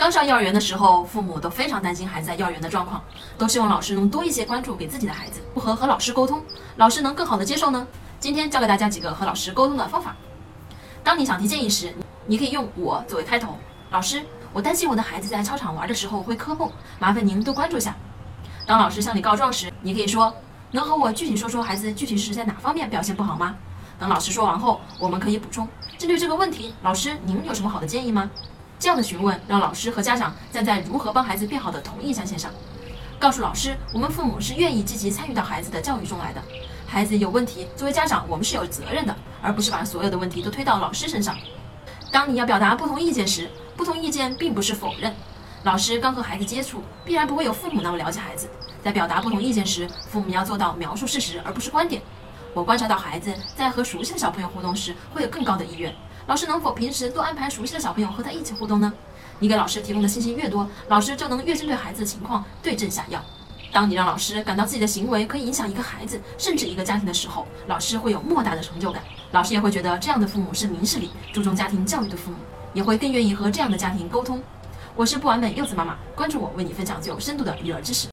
[0.00, 3.04] 刚上幼儿园的时候，父母都非常担心孩子在幼儿园的状况，
[3.36, 5.42] 都希望老师能多一些关注给自己的孩子。
[5.54, 6.42] 如何和老师沟通，
[6.76, 7.86] 老师能更好的接受呢？
[8.18, 10.16] 今天教给大家几个和老师沟通的方法。
[11.04, 11.94] 当你想提建议时，
[12.24, 13.58] 你可以用我作为开头。
[13.90, 14.24] 老师，
[14.54, 17.94] 我担心我的孩子在操场玩的时候会磕碰，麻烦您多关注下。
[18.64, 20.32] 当老师向你告状时，你可以说，
[20.70, 23.54] 能和我具体说说孩子具体是在哪方面表现不好吗？
[23.98, 25.68] 等老师说完后，我们可以补充。
[25.98, 28.30] 针对这个问题，老师您有什么好的建议吗？
[28.80, 32.50] 这样的询问让老师和家长站在如何帮孩子变好的同一战线上，
[33.18, 36.42] 告诉老师，我们父母是愿意积极参与到孩子的教育中来的。
[36.86, 41.36] 孩子有问题，作为家长，我们是有责任的，而不是把所有的问题都推到老师身上。
[42.10, 45.14] 当你要表达不同意见时，不同意见并不是否认。
[45.64, 48.48] 老师刚和孩子接触，必然不会有父母那么了解孩子。
[48.82, 52.00] 在表达不同意见时，父母要做到描述事实而不是观点。
[52.54, 55.94] 我观察到孩子在和熟悉的小朋友互动时，会有更高的意愿。
[56.30, 58.92] 老师能否平时多安排熟悉的小朋友和他一起互动呢？
[59.40, 63.20] 你给老师提供的信息越多，老师就能越针对孩子的情况对症下药。
[63.72, 69.02] 当你让老师感到自己的行为可以影响一个孩子，甚至一个家庭的时候，老师会有莫大的成就感。
[69.32, 72.36] 老师也会觉得这样的父母是明事理、注重家庭教育的父母，
[72.74, 74.40] 也会更愿意和这样的家庭沟通。
[74.94, 78.06] 我是不完美柚子妈妈，关注我，为你分享最有深度的育儿知识。